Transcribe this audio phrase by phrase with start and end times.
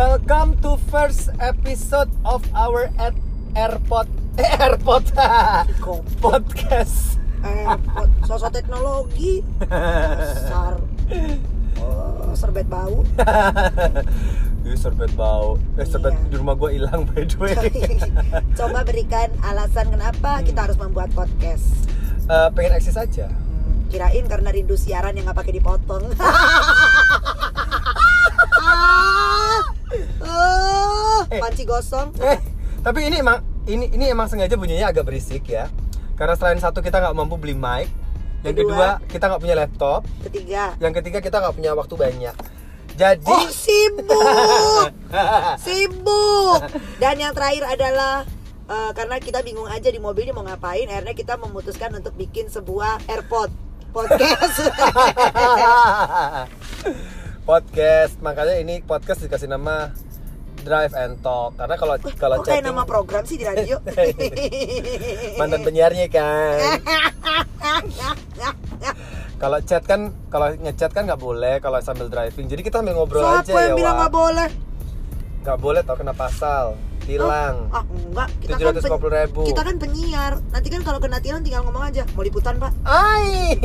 [0.00, 3.12] Welcome to first episode of our at
[3.52, 4.08] airport
[4.40, 5.04] eh, airport
[6.24, 7.20] podcast.
[7.84, 10.80] Pot- sosok teknologi Dasar
[11.76, 13.04] oh, Serbet bau
[14.64, 15.60] Ih, serbet bau.
[15.76, 16.24] Eh, serbet Iya.
[16.28, 17.52] di rumah gua hilang by the way.
[18.58, 21.76] Coba berikan alasan kenapa kita harus membuat podcast
[22.24, 23.28] Eh, pengen eksis aja.
[23.28, 26.08] Hmm, Kirain karena rindu siaran yang gak pakai dipotong
[31.80, 32.38] Gosong Eh,
[32.80, 35.72] tapi ini emang ini ini emang sengaja bunyinya agak berisik ya.
[36.12, 37.88] Karena selain satu kita nggak mampu beli mic,
[38.44, 39.08] yang kedua, Kedua.
[39.08, 40.76] kita nggak punya laptop, Ketiga.
[40.76, 42.36] yang ketiga kita nggak punya waktu banyak.
[42.90, 44.92] Jadi Oh sibuk.
[45.64, 46.60] Sibuk.
[47.00, 48.28] Dan yang terakhir adalah
[48.68, 52.52] eh, Karena kita bingung aja di mobil ini mau ngapain Akhirnya kita memutuskan untuk bikin
[52.52, 53.48] sebuah airpod.
[53.90, 54.68] Podcast.
[57.48, 58.14] Podcast.
[58.20, 59.90] Makanya ini podcast dikasih nama
[60.62, 61.56] Drive and Talk.
[61.56, 63.76] Karena kalau kalau kayak chatting nama program sih di radio?
[65.40, 66.58] Mantan penyiarnya kan.
[69.40, 72.46] Kalau chat kan kalau ngechat kan nggak boleh kalau sambil driving.
[72.46, 74.00] Jadi kita sambil ngobrol Siapa aja ya yang bilang Wak.
[74.04, 74.48] nggak boleh?
[75.40, 76.64] Nggak boleh tau kena pasal.
[77.08, 78.28] Tilang Ah enggak.
[78.44, 79.48] Kita kan, 750.000.
[79.48, 80.32] kita kan penyiar.
[80.52, 82.04] Nanti kan kalau kena tilang tinggal ngomong aja.
[82.12, 82.72] Mau liputan pak.
[82.84, 83.56] Ai.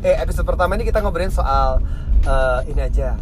[0.00, 1.78] eh episode pertama ini kita ngobrolin soal
[2.24, 3.20] eh, ini aja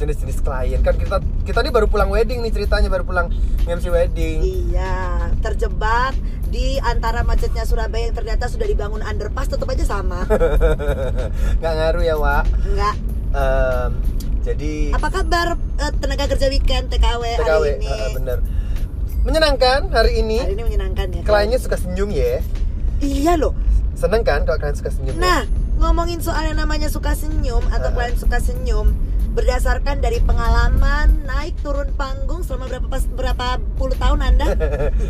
[0.00, 3.28] jenis-jenis klien kan kita kita ini baru pulang wedding nih ceritanya baru pulang
[3.62, 4.40] MC wedding
[4.72, 4.96] Iya
[5.38, 10.24] terjebak di antara macetnya Surabaya yang ternyata sudah dibangun underpass tetap aja sama
[11.58, 12.96] nggak ngaruh ya Wak Enggak
[13.30, 13.90] Em,
[14.42, 17.86] jadi Apa kabar eh, tenaga kerja weekend TKW, TKW hari ini?
[17.86, 18.38] eh, bener
[19.20, 21.22] menyenangkan hari ini Hari ini menyenangkan ya.
[21.22, 22.40] kliennya suka senyum ya
[22.98, 23.54] Iya loh.
[23.92, 25.20] seneng kan kalau kalian suka senyum ya?
[25.20, 25.42] Nah,
[25.78, 27.94] ngomongin soal yang namanya suka senyum atau Ah.
[27.94, 28.96] klien suka senyum
[29.30, 34.46] berdasarkan dari pengalaman naik turun panggung selama berapa pas, berapa puluh tahun Anda?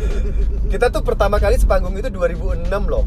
[0.73, 3.03] kita tuh pertama kali sepanggung itu 2006 loh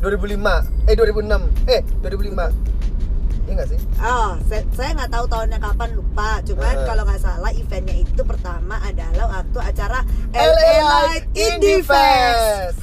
[0.00, 2.70] 2005 eh 2006 eh 2005
[3.40, 3.80] Iya nggak sih?
[3.98, 6.38] Oh, saya, saya nggak tahu tahunnya kapan lupa.
[6.46, 6.86] Cuman Ah.
[6.86, 9.98] kalau nggak salah eventnya itu pertama adalah waktu acara
[10.30, 12.78] LA Light Indie Fest.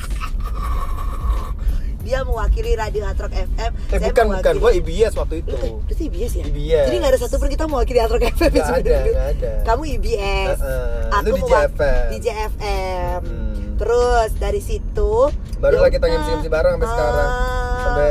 [2.08, 3.72] Dia mewakili Radio Hard Rock FM.
[3.84, 5.52] Eh saya bukan bukan, mewakili- gua IBS waktu itu.
[5.52, 6.44] Lu kan berarti IBS ya?
[6.48, 6.86] IBS.
[6.88, 9.52] Jadi nggak ada satupun kita mewakili Hard Rock FM Nggak ada, nggak ada.
[9.62, 10.58] Kamu IBS.
[10.58, 11.02] Heeh.
[11.12, 12.06] Aku Lu di JFM.
[12.08, 13.20] Di JFM.
[13.22, 13.76] Hmm.
[13.78, 15.14] Terus dari situ
[15.60, 16.06] Barulah kita.
[16.08, 17.30] MC-MC bareng sampai sekarang.
[17.30, 18.10] Ah, Sampai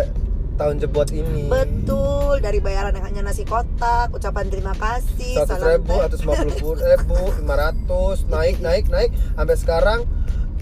[0.57, 1.43] tahun jebot ini.
[1.47, 6.77] Betul, dari bayaran yang hanya nasi kotak, ucapan terima kasih, Seratus ribu, atau lima puluh
[6.79, 9.99] ribu, lima ratus, naik, naik, naik, sampai sekarang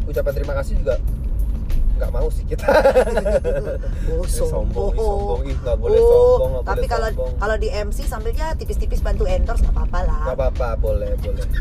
[0.04, 0.98] ucapan terima kasih juga
[1.94, 2.66] nggak mau sih kita.
[4.06, 7.32] Oh, sombong, ih, sombong, ih, nggak boleh Oh, sombong, nggak Tapi boleh kalau sombong.
[7.38, 10.20] kalau di MC sambilnya tipis-tipis bantu endorse nggak apa-apa lah.
[10.24, 11.44] Gak apa-apa, boleh, boleh.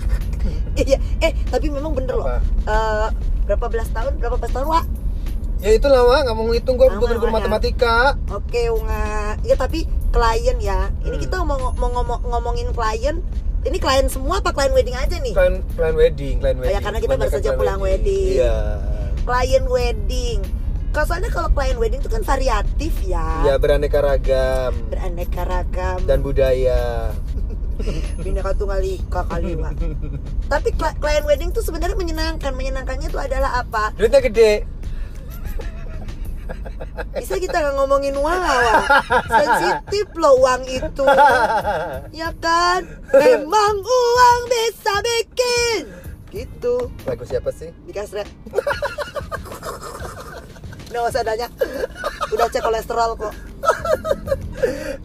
[0.76, 2.26] Iya, eh tapi memang bener loh.
[2.26, 2.38] Apa?
[2.66, 3.08] Eh,
[3.46, 4.18] berapa belas tahun?
[4.18, 4.86] Berapa belas tahun, Wak?
[5.60, 7.32] Ya itulah Wak, nggak mau ngitung gue Wak, ya.
[7.32, 7.98] matematika.
[8.28, 9.40] Oke, Unga.
[9.42, 10.92] Ya tapi klien ya.
[11.00, 11.24] Ini Hmm.
[11.24, 13.24] kita mau, mau ngomong, ngomongin klien.
[13.64, 15.32] Ini klien semua apa klien wedding aja nih?
[15.32, 16.76] Klien, klien wedding, klien wedding.
[16.76, 18.36] ya, karena kita baru saja pulang wedding.
[18.36, 18.58] Iya.
[19.24, 20.40] Klien wedding.
[20.94, 23.42] Soalnya kalau klien wedding itu kan variatif ya.
[23.44, 26.00] Ya beraneka ragam Beraneka ragam.
[26.06, 27.10] dan budaya.
[28.22, 29.74] Bineka Tunggal Ika kali Pak.
[30.46, 32.54] Tapi kli- klien wedding tuh sebenarnya menyenangkan.
[32.54, 33.90] Menyenangkannya itu adalah apa?
[33.96, 34.54] Duitnya gede.
[37.16, 38.84] Bisa kita nggak ngomongin uang awal.
[39.26, 41.06] Sensitif loh uang itu.
[42.14, 42.86] Ya kan?
[43.10, 45.82] Memang uang bisa bikin.
[46.30, 46.94] Gitu.
[47.04, 47.74] Lagu siapa sih?
[47.90, 48.30] Rap.
[50.94, 51.48] Nggak usah nanya.
[52.30, 53.34] Udah cek kolesterol kok.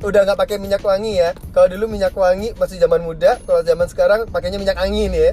[0.04, 1.32] Udah nggak pakai minyak wangi ya.
[1.56, 5.32] Kalau dulu minyak wangi masih zaman muda, kalau zaman sekarang pakainya minyak angin ya.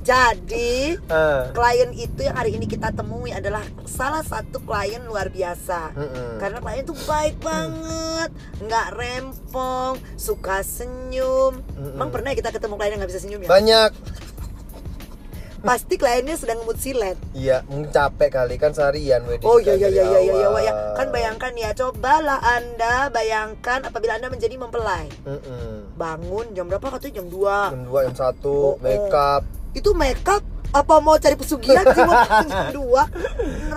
[0.00, 1.52] Jadi Ah.
[1.52, 5.92] klien itu yang hari ini kita temui adalah salah satu klien luar biasa.
[5.92, 6.40] Mm-mm.
[6.40, 8.32] Karena klien itu baik banget,
[8.64, 11.60] nggak rempong, suka senyum.
[11.76, 12.00] Mm-mm.
[12.00, 13.48] Emang pernah ya kita ketemu klien yang nggak bisa senyum ya?
[13.52, 13.90] Banyak.
[15.60, 17.20] Pasti kliennya sedang mood silet.
[17.30, 19.44] Iya, mungkin capek kali kan seharian wedding.
[19.44, 20.62] Oh iya kan iya iya iya iya, iya, awal.
[20.62, 20.72] ya.
[20.96, 25.12] Kan bayangkan ya, cobalah Anda bayangkan apabila Anda menjadi mempelai.
[25.22, 25.92] Mm-mm.
[25.94, 27.72] Bangun jam berapa katanya jam 2.
[27.72, 28.74] Jam dua, jam satu, Oh, oh.
[28.80, 29.42] make up.
[29.70, 30.40] Itu makeup
[30.70, 32.48] apa mau cari pesugihan sih mau jam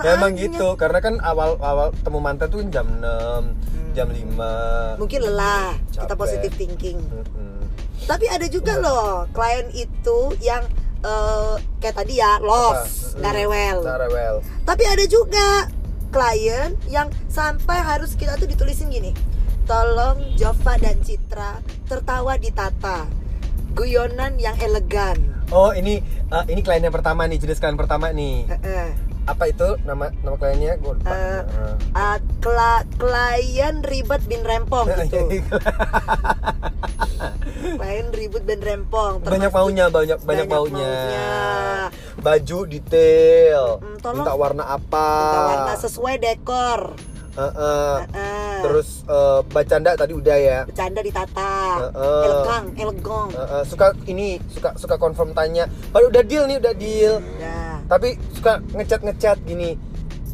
[0.00, 4.96] Ya, emang gitu, karena kan awal-awal temu mantan tuh jam 6, jam 5.
[4.96, 6.16] Mungkin lelah, kita Capek.
[6.16, 6.96] positive thinking.
[7.04, 7.60] Mm-mm.
[8.04, 10.64] Tapi ada juga loh klien itu yang
[11.04, 12.80] eh, kayak tadi ya los,
[13.12, 13.20] Mm-mm.
[13.20, 13.78] nggak rewel.
[13.82, 14.34] Nggak rewel.
[14.64, 15.48] Tapi ada juga
[16.08, 19.12] klien yang sampai harus kita tuh ditulisin gini.
[19.64, 23.04] Tolong Jova dan Citra tertawa di tata.
[23.74, 25.18] guyonan yang elegan.
[25.50, 28.46] Oh ini eh, ini klien yang pertama nih jenis klien pertama nih.
[28.46, 28.88] Eh, eh.
[29.24, 30.78] Apa itu nama nama kliennya?
[30.78, 31.10] Gue lupa.
[31.10, 31.74] Eh, Heeh.
[31.92, 35.26] ah, kla- klien ribet bin rempong gitu.
[37.66, 39.20] klien ribet bin rempong.
[39.20, 40.90] banyak maunya banyak banyak, Banyak maunya.
[40.92, 41.28] maunya.
[42.16, 43.64] Baju detail.
[43.78, 44.16] Mm, tolong.
[44.20, 45.08] Minta warna apa?
[45.10, 46.80] Minta warna sesuai dekor.
[47.34, 47.94] Heeh.
[48.06, 48.56] Heeh.
[48.62, 50.58] Terus eh, bacanda tadi udah ya.
[50.62, 51.54] bercanda ditata.
[51.82, 52.22] Heeh.
[52.24, 53.28] Elegang, elegang.
[53.32, 55.66] Heeh, suka ini suka suka confirm tanya.
[55.90, 57.14] Baru udah deal nih udah deal.
[57.40, 59.74] Nah, Tapi suka ngechat ngechat gini.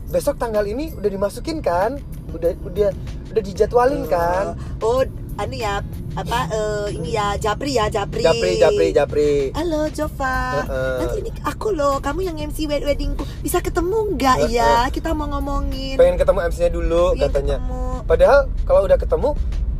[0.07, 1.97] Besok tanggal ini udah dimasukin kan?
[2.31, 2.91] Udah udah
[3.31, 4.55] udah dijadwalin kan?
[4.79, 5.03] Oh,
[5.41, 5.81] anu ya,
[6.13, 8.21] apa eh, ini ya Japri ya, Japri.
[8.21, 9.33] Japri Japri Japri.
[9.57, 10.97] Halo Jova, Heeh.
[11.01, 14.61] nanti ini aku loh, kamu yang MC wed- weddingku bisa ketemu nggak Heeh.
[14.61, 14.85] ya?
[14.89, 15.97] Kita mau ngomongin.
[15.97, 17.57] Pengen ketemu MC-nya dulu Pengen katanya.
[17.57, 17.81] ketemu.
[18.05, 19.29] Padahal kalau udah ketemu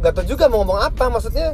[0.01, 1.53] nggak tahu juga mau ngomong apa maksudnya.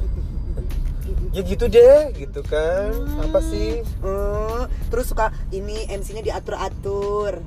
[1.34, 2.94] Ya gitu deh, gitu kan.
[3.20, 3.82] Apa sih?
[4.00, 7.44] Oh, terus suka ini MC-nya diatur-atur,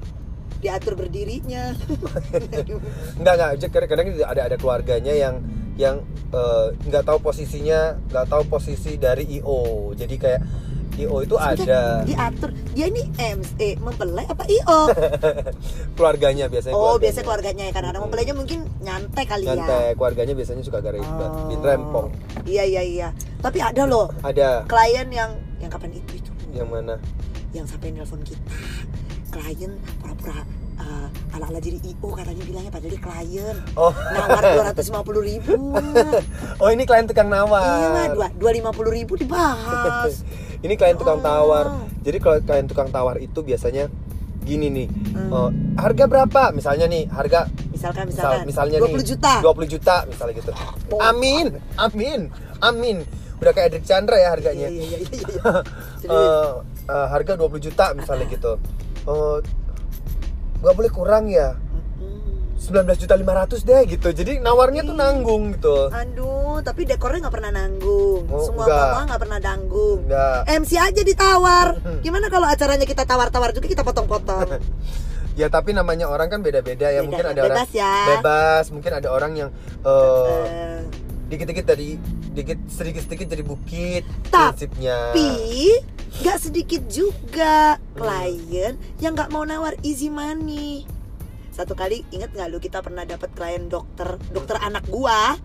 [0.60, 1.74] diatur berdirinya.
[3.18, 5.36] Enggak enggak, Jack, kadang-kadang ada ada keluarganya yang
[5.80, 9.96] yang eh, nggak tahu posisinya, nggak tahu posisi dari IO.
[9.96, 10.42] Jadi kayak
[11.00, 12.52] IO itu ada Sebentar, diatur.
[12.76, 14.80] Dia ini MC mempelai apa IO?
[15.96, 16.76] keluarganya biasanya.
[16.76, 18.04] Oh, biasa keluarganya ya karena Mm-mm.
[18.04, 19.56] mempelainya mungkin nyantai kali ya.
[19.56, 21.48] Nyantai, keluarganya biasanya suka ribet, Oh.
[21.48, 22.08] bin rempong.
[22.44, 23.08] Iya iya iya.
[23.40, 25.31] Tapi ada loh Ada klien yang
[25.64, 27.00] yang kapan itu itu yang mana?
[27.50, 28.38] yang sampai nelpon kita
[29.30, 30.44] klien pura-pura
[30.78, 33.94] uh, ala-ala jadi IO katanya bilangnya padahal dia klien Oh.
[33.94, 35.54] nawar dua ratus lima puluh ribu
[36.62, 37.62] Oh, ini klien tukang nawar.
[37.62, 40.26] iya dua dua lima puluh ribu dibahas
[40.66, 41.24] ini klien tukang Oh.
[41.24, 41.66] tawar.
[42.02, 43.88] Jadi kalau klien tukang tawar itu biasanya
[44.42, 44.88] gini nih.
[45.14, 45.30] Hmm.
[45.30, 46.50] eh, harga berapa?
[46.52, 50.52] Misalnya nih, harga misalkan misal, misalkan misalnya 20 nih juta 20 juta misalnya gitu.
[50.90, 51.00] Oh.
[51.00, 51.48] Amin.
[51.78, 52.20] Amin.
[52.60, 52.98] Amin.
[53.40, 54.68] Udah kayak Edric Chandra ya harganya.
[54.68, 55.54] iya iya iya iya.
[56.10, 56.50] Eh,
[56.90, 58.58] eh, harga 20 juta misalnya gitu.
[59.06, 59.38] Eh
[60.60, 61.56] nggak boleh kurang ya.
[61.98, 62.56] Mm-mm.
[62.56, 64.08] 19 juta 500 deh gitu.
[64.10, 65.88] Jadi nawarnya tuh nanggung gitu.
[65.90, 70.40] aduh tapi dekornya nggak pernah nanggung Oh, semua mama nggak pernah nanggung Enggak.
[70.60, 71.68] MC aja ditawar
[72.00, 74.60] gimana kalau acaranya kita tawar-tawar juga kita potong-potong
[75.40, 77.00] Ya tapi namanya orang kan beda-beda ya.
[77.00, 77.08] Beda.
[77.08, 77.96] Mungkin ada Bebas orang ya.
[78.12, 80.84] bebas, mungkin ada orang yang Eh,
[81.30, 81.96] dikit-dikit dari
[82.34, 84.04] dikit sedikit-sedikit jadi bukit
[84.34, 85.14] Tapi- prinsipnya.
[85.14, 85.30] tapi
[86.20, 90.90] nggak sedikit juga klien yang nggak mau nawar easy money.
[91.54, 95.38] Satu kali inget nggak lu kita pernah dapat klien dokter dokter anak gua?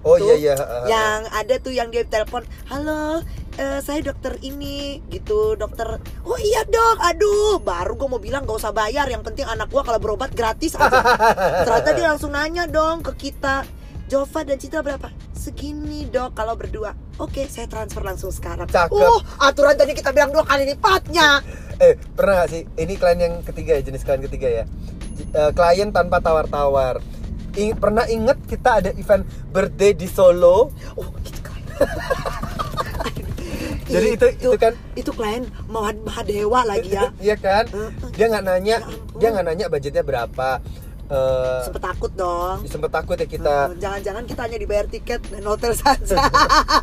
[0.00, 0.56] Oh tuh, iya iya.
[0.88, 2.40] yang ada tuh yang dia telepon
[2.72, 3.20] halo
[3.60, 7.60] eh, saya dokter ini gitu dokter oh iya dok aduh.
[7.60, 11.00] Baru gua mau bilang gak usah bayar yang penting anak gua kalau berobat gratis aja.
[11.64, 13.64] Ternyata dia langsung nanya dong ke kita
[14.10, 15.06] Jova dan Citra berapa?
[15.30, 16.90] Segini dok kalau berdua
[17.22, 18.90] Oke saya transfer langsung sekarang Cakep.
[18.90, 21.38] Uh aturan tadi kita bilang dua kali lipatnya
[21.84, 22.66] Eh pernah gak sih?
[22.74, 24.64] Ini klien yang ketiga ya jenis klien ketiga ya.
[25.32, 27.00] Eh, klien tanpa tawar-tawar.
[27.56, 30.68] Ing- pernah inget kita ada event birthday di Solo.
[30.98, 31.56] Oh gitu kan
[33.94, 37.64] Jadi itu itu kan Itu klien Mahadewa lagi ya Iya kan?
[38.12, 40.60] Dia nggak nanya, Ya dia nggak nanya budgetnya berapa.
[41.10, 43.56] Eh, Sempet takut dong sempet takut ya kita.
[43.66, 46.22] Oh, Jangan-jangan kita hanya dibayar tiket dan hotel saja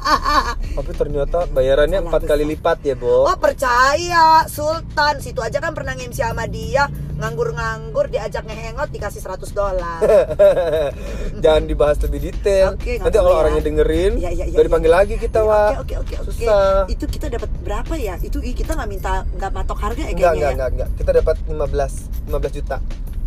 [0.78, 3.24] Tapi ternyata bayarannya empat kali lipat ya, Bo.
[3.24, 9.48] Oh percaya Sultan Situ aja kan pernah nge-MC sama dia Nganggur-nganggur diajak ngehangout dikasih 100
[9.50, 10.00] dolar
[11.44, 12.76] Jangan dibahas lebih detail.
[12.76, 13.38] Nggak Nanti kalau ya.
[13.40, 15.40] orangnya dengerin, Iya, iya, iya, nggak dipanggil lagi kita.
[15.42, 16.26] Oke oke oke oke.
[16.28, 16.86] Susah.
[16.86, 18.20] Itu kita dapat berapa ya?
[18.20, 20.54] Itu kita nggak minta nggak matok harga ya Enggak, kayaknya enggak, ya?
[20.54, 20.90] enggak, enggak.
[20.94, 22.78] Kita dapat 15 15 juta.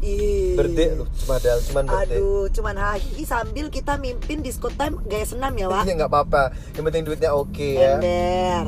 [0.01, 0.57] Ih.
[0.97, 2.17] Loh, cuma ada cuman birthday.
[2.17, 5.85] Aduh, cuman hahi sambil kita mimpin disco time gaya senam ya, Wak.
[5.85, 6.43] Iya nggak apa-apa.
[6.73, 8.01] Yang penting duitnya oke ya.
[8.01, 8.65] Ember.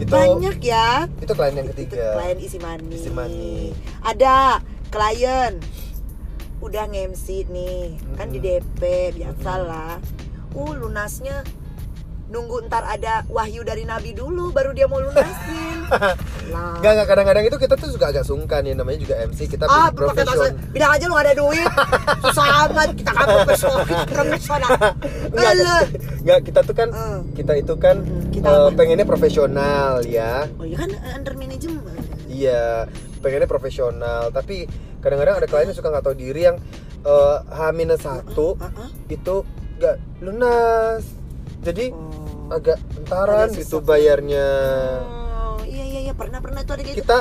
[0.00, 1.04] Itu- Banyak ya.
[1.20, 2.06] Itu klien yang Itu ketiga.
[2.16, 2.96] klien isi money.
[2.96, 3.76] Isi money.
[4.00, 5.60] Ada klien
[6.60, 8.40] udah nge-MC nih, kan di.
[8.40, 8.80] DP
[9.16, 10.00] biasalah.
[10.50, 11.44] Uh, lunasnya
[12.30, 15.82] nunggu ntar ada wahyu dari nabi dulu baru dia mau lunasin.
[16.50, 19.90] Enggak, enggak kadang-kadang itu kita tuh juga agak sungkan ya namanya juga MC kita Ah,
[19.90, 20.50] profesional.
[20.70, 21.66] bilang aja lu gak ada duit.
[22.24, 23.26] Susah amat kita kan
[24.06, 24.70] profesional,
[25.30, 25.82] Alah.
[26.22, 27.18] enggak, kita tuh kan Eh.
[27.34, 27.96] kita itu kan
[28.30, 28.74] kita apa?
[28.74, 30.46] pengennya profesional ya.
[30.58, 31.98] Oh iya kan under manajemen.
[32.26, 32.86] Iya,
[33.18, 34.30] pengennya profesional.
[34.30, 36.56] Tapi kadang-kadang ada klien yang suka nggak tahu diri yang
[37.00, 37.60] eh H
[37.98, 38.88] satu Heeh.
[39.10, 39.34] itu
[39.78, 41.02] nggak lunas.
[41.60, 42.19] Jadi Oh.
[42.50, 44.46] Agak entaran Agak gitu bayarnya.
[45.00, 47.06] Oh, iya iya iya pernah pernah itu ada kayak gitu.
[47.06, 47.18] Kita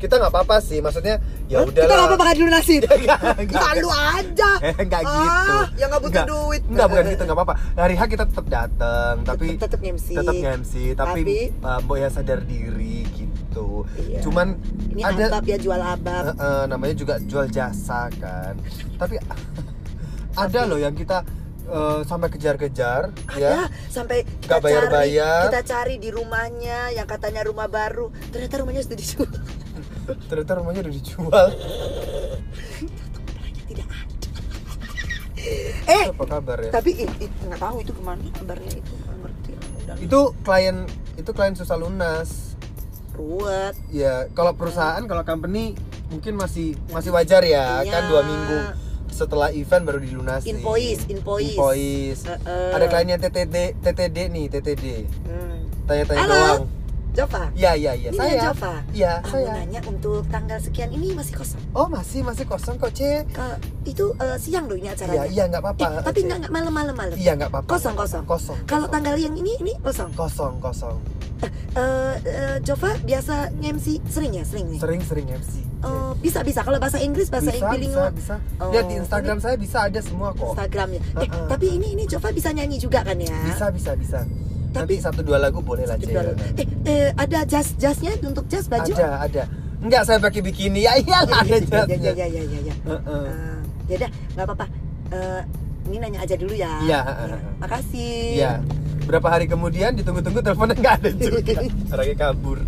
[0.00, 2.80] kita nggak apa-apa sih maksudnya ya udah Kita nggak apa-apa kan lunasin.
[2.80, 3.20] Enggak,
[3.52, 4.50] Ya lu aja.
[4.64, 5.56] Eh, enggak Ah, gitu.
[5.76, 6.26] yang nggak butuh Enggak.
[6.32, 6.62] duit.
[6.64, 7.54] Enggak, bukan gitu, enggak apa-apa.
[7.76, 10.08] Hari H kita tetap datang, tapi tetep nge-MC.
[10.16, 13.84] Tetap nge-MC, tapi, Tapi- uh, ya sadar diri gitu.
[14.00, 14.20] Iya.
[14.24, 14.56] Cuman
[14.88, 16.24] Ini ada abab ya jual abab.
[16.32, 18.56] Eh, namanya juga jual jasa kan.
[18.96, 19.20] Tapi
[20.44, 21.20] ada loh yang kita
[21.70, 23.02] eh, sampai kejar-kejar
[23.34, 23.70] ya.
[23.86, 25.40] sampai kita Nggak bayar-bayar.
[25.40, 29.30] cari, kita cari di rumahnya yang katanya rumah baru, ternyata rumahnya sudah dijual.
[30.26, 31.46] Ternyata rumahnya udah dijual.
[33.64, 34.28] Tidak ada.
[35.86, 36.70] Eh, Apa kabar ya?
[36.70, 37.06] tapi
[37.40, 39.52] nggak tahu itu ke mana kabarnya itu ngerti.
[40.00, 40.84] Itu klien
[41.14, 42.52] itu klien susah lunas.
[43.10, 43.76] ruwet.
[43.90, 45.76] Ya, kalau perusahaan, kalau company
[46.08, 47.90] mungkin masih masih wajar ya, Iya.
[47.90, 48.58] kan dua minggu
[49.10, 50.50] setelah event baru dilunasi.
[50.50, 51.52] Invoice, invoice.
[51.52, 52.22] Invoice.
[52.24, 52.70] Heeh.
[52.72, 54.84] Ada kliennya TTD, TTD nih, TTD.
[55.24, 55.58] Hmm.
[55.84, 56.34] Tanya-tanya Halo?
[56.34, 56.64] doang.
[57.10, 57.50] Jova.
[57.52, 58.14] Iya, iya, iya.
[58.14, 58.40] Ini Saya.
[58.46, 58.74] Jova.
[58.94, 59.50] Iya, Ah, mau saya.
[59.58, 61.58] nanya untuk tanggal sekian ini masih kosong.
[61.72, 63.26] Oh, masih masih kosong kok, Ce.
[63.26, 65.26] Ke, itu eh, siang loh ini Iya, acaranya.
[65.26, 65.86] iya nggak apa-apa.
[65.90, 67.16] Eh, tapi nggak malam-malam malam.
[67.18, 67.66] Iya, nggak apa-apa.
[67.66, 68.22] Kosong kosong.
[68.24, 68.58] Kosong.
[68.62, 70.14] Kalau tanggal yang ini ini kosong.
[70.14, 71.02] kosong, kosong.
[71.40, 74.80] Eh, eh, Jova biasa nge-MC sering ya sering nih.
[74.82, 75.52] Sering-sering MC.
[75.80, 78.34] Oh, bisa bisa kalau bahasa Inggris bahasa bisa, Inggris bisa, bisa.
[78.58, 80.52] Oh, Lihat di Instagram saya bisa ada semua kok.
[80.52, 81.00] Instagramnya.
[81.16, 81.48] Eh, Uh-uh.
[81.48, 83.32] tapi ini ini Jova bisa nyanyi juga kan ya?
[83.46, 84.18] Bisa, bisa, bisa.
[84.70, 85.96] Tapi- Nanti satu dua lagu boleh lah.
[85.96, 88.92] Eh, eh, ada jas jasnya untuk jas baju?
[88.92, 89.42] Ada, ada.
[89.80, 90.84] Enggak, saya pakai bikini.
[90.84, 92.12] Ya iyalah ada Ya ya jasnya.
[92.12, 92.60] ya ya ya.
[92.60, 92.74] ya.
[92.84, 93.24] Heeh.
[93.24, 94.66] Eh, ya udah nggak apa-apa.
[95.10, 95.40] Eh,
[95.88, 96.70] ini nanya aja dulu ya.
[96.84, 97.40] Iya, Ya, heeh.
[97.58, 98.18] Makasih.
[98.36, 98.52] Iya.
[99.10, 101.54] Berapa hari kemudian ditunggu-tunggu teleponnya nggak ada juga.
[101.92, 102.58] Orangnya kabur.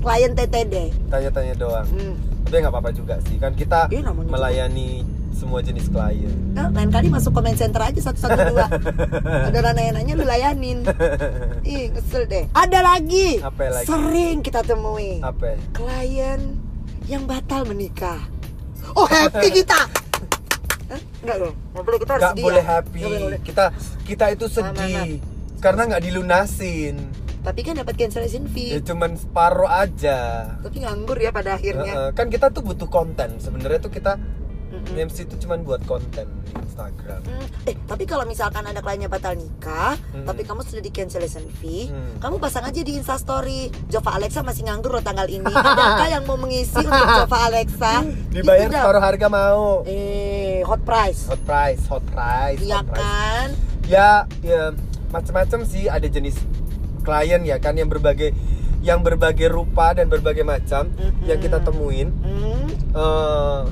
[0.00, 0.74] Klien TTD.
[1.12, 1.84] Tanya-tanya doang.
[1.86, 2.16] Hmm.
[2.42, 3.36] Tapi nggak apa-apa juga sih.
[3.36, 4.34] Kan kita Iya, namanya juga.
[4.40, 5.04] melayani
[5.36, 6.32] semua jenis klien.
[6.56, 8.72] Nah, lain kali masuk komen center aja satu satu dua.
[9.52, 10.78] Ada orang nanya-nanya lu layanin.
[11.68, 12.48] Ih, kesel deh.
[12.56, 13.44] Ada lagi.
[13.44, 13.84] Apa lagi?
[13.84, 15.20] Sering kita temui.
[15.20, 15.60] Apa?
[15.76, 16.56] Klien
[17.04, 18.24] yang batal menikah.
[18.96, 19.76] Oh, happy kita.
[20.88, 21.00] Hah?
[21.20, 21.52] Enggak loh.
[21.76, 22.72] Nggak boleh kita harus Nggak sedih boleh ya?
[22.72, 22.96] happy.
[22.96, 23.38] Nggak boleh, boleh.
[23.44, 23.64] Kita
[24.08, 25.35] kita itu sedih
[25.66, 26.96] karena nggak dilunasin.
[27.42, 28.78] Tapi kan dapat cancellation Ya fee.
[28.80, 30.18] cuman separuh aja.
[30.62, 31.90] Tapi nganggur ya pada akhirnya.
[31.92, 33.38] Heeh, kan kita tuh butuh konten.
[33.38, 34.14] Sebenarnya tuh kita
[34.68, 34.98] Mm-mm.
[35.00, 37.22] MC itu cuman buat konten di Instagram.
[37.22, 40.26] Hmm, Eh, tapi kalau misalkan ada kliennya batal nikah, Hmm.
[40.26, 42.18] tapi kamu sudah di cancellation fee, Hmm.
[42.18, 43.70] kamu pasang aja di Instastory.
[43.86, 45.46] Jova Alexa masih nganggur loh tanggal ini.
[45.46, 48.02] Adakah yang mau mengisi untuk Jova Alexa?
[48.28, 48.82] Dibayar Itu dah.
[48.84, 49.86] separuh harga mau.
[49.86, 51.26] Eh, hot price.
[51.26, 53.54] Hot price, hot price, Iya kan?
[53.86, 54.74] Ya, ya
[55.20, 56.36] macam-macam sih ada jenis
[57.02, 58.34] klien ya kan yang berbagai
[58.84, 61.26] yang berbagai rupa dan berbagai macam Mm-mm.
[61.26, 62.14] yang kita temuin.
[62.22, 62.70] Hmm.
[62.94, 63.62] Eh,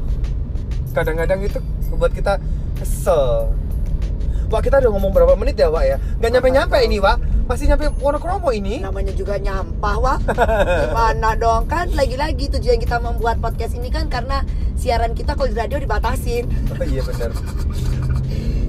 [0.90, 1.58] kadang-kadang itu
[1.94, 2.32] membuat kita
[2.78, 3.54] kesel.
[4.52, 5.96] Wah kita udah ngomong berapa menit ya Wak ya?
[6.20, 10.18] Gak nyampe-nyampe ini Wak Masih nyampe Wonokromo ini Namanya juga nyampah, wah.
[10.84, 11.88] Gimana dong kan?
[11.96, 14.44] Lagi-lagi tujuan kita membuat podcast ini kan karena
[14.76, 16.44] siaran kita kalau di radio dibatasin.
[16.76, 17.32] Oh iya benar.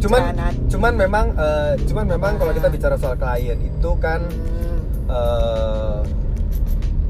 [0.06, 0.22] Cuman
[0.70, 4.80] cuman memang eh, cuman memang kalau kita bicara soal klien itu kan Hmm.
[5.10, 6.00] eh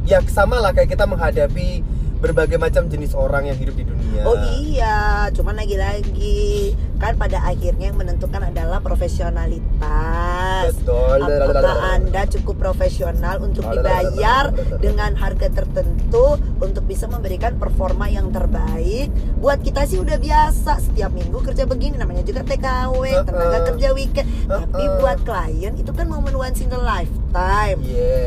[0.05, 1.81] ya sama lah kayak kita menghadapi
[2.25, 4.21] berbagai macam jenis orang yang hidup di dunia.
[4.25, 10.73] Oh iya, cuman lagi-lagi kan pada akhirnya yang menentukan adalah profesionalitas.
[10.79, 11.21] Betul.
[11.21, 14.49] Apakah Anda cukup profesional untuk dibayar
[14.81, 19.11] dengan harga tertentu untuk bisa memberikan performa yang terbaik?
[19.37, 24.27] Buat kita sih udah biasa setiap minggu kerja begini namanya juga TKW, tenaga kerja weekend.
[24.49, 27.79] Tapi buat klien itu kan momen once in a lifetime.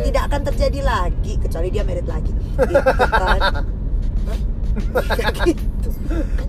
[0.07, 2.31] Tidak akan terjadi lagi kecuali dia merit lagi.
[2.31, 2.79] Gitu
[3.11, 3.43] kan.
[4.79, 5.89] Gitu.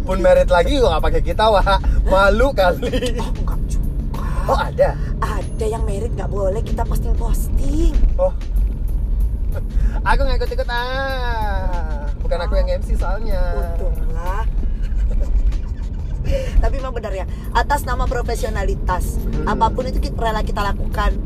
[0.05, 1.79] Pun merit lagi gua nggak pakai kita Wak.
[2.07, 3.19] Malu kali.
[3.19, 4.27] Oh, enggak juga.
[4.49, 4.89] Oh ada.
[5.21, 7.93] Ada yang merit nggak boleh kita posting-posting.
[8.17, 8.33] Oh.
[10.05, 12.09] Aku nggak ikut-ikut ah.
[12.21, 13.41] Bukan aku yang MC soalnya.
[13.57, 14.45] Untunglah.
[16.59, 17.25] Tapi memang benar ya,
[17.57, 19.49] atas nama profesionalitas, Mm-mm.
[19.49, 21.17] apa pun itu kita rela kita lakukan.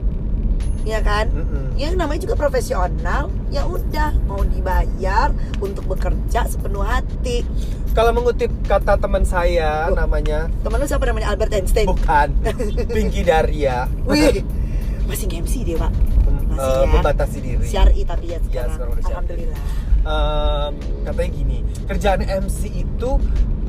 [0.84, 1.28] Ya kan?
[1.30, 1.74] Mm-mm.
[1.74, 7.48] Ya namanya juga profesional, ya udah mau dibayar untuk bekerja sepenuh hati.
[7.92, 9.96] Kalau mengutip kata teman saya Oh.
[9.96, 11.86] namanya Temen lu siapa namanya Albert Einstein?
[11.86, 12.34] bukan
[12.96, 13.86] Pinky Daria.
[14.04, 14.42] Wih,
[15.06, 15.94] masih nge-MC dia, Pak.
[16.50, 16.90] Masih Eh, ya.
[16.90, 17.64] membatasi diri.
[17.64, 18.74] Syari tapi ya sekarang.
[18.74, 19.14] sekarang udah syari.
[19.14, 19.60] Alhamdulillah.
[20.04, 20.72] Em,
[21.02, 23.10] katanya gini, kerjaan MC itu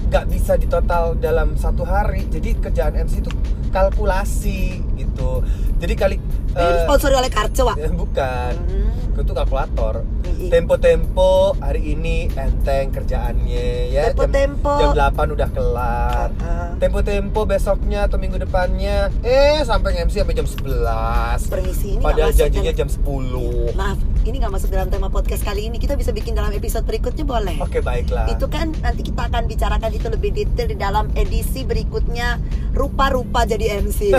[0.04, 2.26] nggak bisa ditotal dalam satu hari.
[2.26, 3.30] Jadi kerjaan MC itu
[3.71, 4.62] kalkulasi
[4.94, 5.44] gitu.
[5.76, 6.16] Jadi kali
[6.55, 7.77] Eh, sponsori oleh Karce, Wak.
[7.77, 8.53] ya, bukan.
[8.61, 8.91] Hmm.
[9.11, 10.03] Gue tuh kalkulator.
[10.45, 14.11] Tempo-tempo hari ini enteng kerjaannya ya.
[14.11, 14.71] Jam- Tempo-tempo.
[14.77, 16.29] Jam, 8 udah kelar.
[16.37, 16.75] Ah.
[16.77, 21.47] Tempo-tempo besoknya atau minggu depannya eh sampai MC sampai jam 11.
[21.47, 23.71] Permisi ini Padahal janjinya jam 10.
[23.73, 25.76] Maaf, ini nggak masuk dalam tema podcast kali ini.
[25.76, 27.57] Kita bisa bikin dalam episode berikutnya boleh.
[27.59, 28.26] Oke, baiklah.
[28.26, 32.40] Itu kan nanti kita akan bicarakan itu lebih detail di dalam edisi berikutnya
[32.73, 34.12] rupa-rupa jadi MC.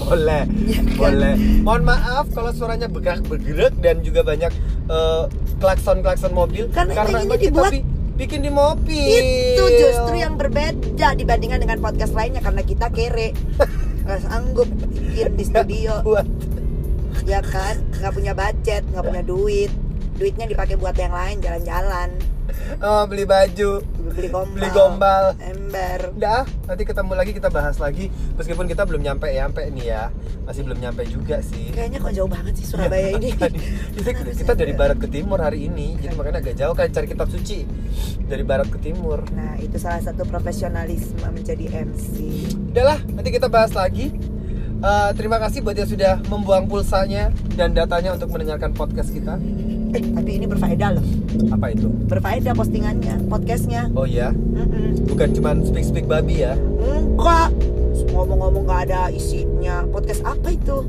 [0.00, 0.96] boleh, Iya kan?
[0.96, 1.32] boleh.
[1.60, 4.52] Mohon maaf kalau suaranya begak bergerak dan juga banyak
[4.86, 5.24] eh,
[5.58, 9.22] klakson-klakson mobil Karena ini emang kita dibuat- bi- bikin di mobil.
[9.54, 13.30] itu justru yang berbeda dibandingkan dengan podcast lainnya karena kita kere
[14.02, 16.26] nggak sanggup bikin di studio buat
[17.28, 19.70] ya kan nggak punya budget nggak punya duit
[20.16, 22.08] duitnya dipakai buat yang lain jalan-jalan
[22.80, 23.84] oh, beli baju,
[24.16, 25.24] beli gombal beli gombal.
[25.40, 28.08] ember Udah, nanti ketemu lagi kita bahas lagi.
[28.34, 30.04] Meskipun kita belum nyampe nyampe nih ya,
[30.48, 31.70] masih belum nyampe juga sih.
[31.72, 33.30] kayaknya kok jauh banget sih Surabaya ini
[33.96, 37.28] kita, kita dari barat ke timur hari ini, jadi makanya agak jauh kan cari kitab
[37.30, 37.68] suci
[38.26, 39.22] dari barat ke timur.
[39.32, 42.08] nah itu salah satu profesionalisme menjadi MC
[42.72, 44.12] Udahlah, nanti kita bahas lagi.
[44.78, 49.34] Eh, terima kasih buat yang sudah membuang pulsanya dan datanya untuk mendengarkan podcast kita.
[49.88, 51.04] eh tapi ini berfaedah loh
[51.48, 51.88] Apa itu?
[52.06, 55.00] berfaedah postingannya podcastnya Oh ya, Mm-mm.
[55.08, 56.52] bukan cuman speak speak babi ya.
[56.78, 57.48] enggak
[58.08, 60.84] ngomong-ngomong nggak ada isinya podcast apa itu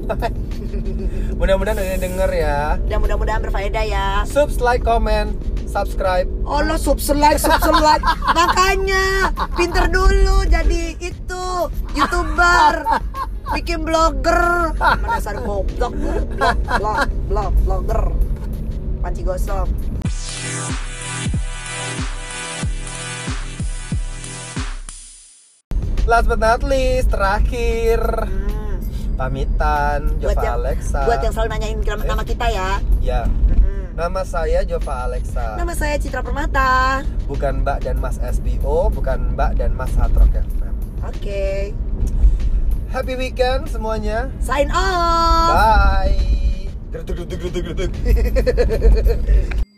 [1.39, 2.60] Mudah-mudahan ada yang denger ya.
[2.84, 5.31] dan mudah-mudahan berfaedah ya Subs, like, comment,
[5.63, 6.27] subscribe.
[6.43, 8.03] Allah subscribe subscribe
[8.38, 11.43] makanya pinter dulu jadi itu
[11.96, 12.84] youtuber
[13.51, 14.74] bikin blogger.
[14.77, 16.25] Dasar goblok blog
[16.72, 18.01] blog blog blogger.
[19.00, 19.70] Panci gosong.
[26.06, 28.01] Last but not least, terakhir.
[28.01, 28.48] Hmm.
[29.13, 31.03] pamitan buat Jova yang Alexa.
[31.03, 32.79] buat yang selalu nanyain nama- nama kita ya.
[33.03, 33.22] Ya,
[33.91, 35.60] nama saya Jova Alexa.
[35.60, 37.03] nama saya Citra Permata.
[37.27, 40.72] Bukan Mbak dan Mas SBO, bukan Mbak dan Mas Hatrok FM.
[41.01, 41.44] oke
[42.89, 44.34] Happy weekend semuanya.
[44.41, 46.17] sign off Bye.